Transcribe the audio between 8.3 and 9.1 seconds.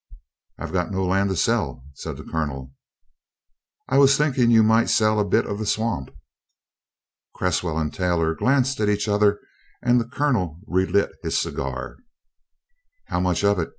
glanced at each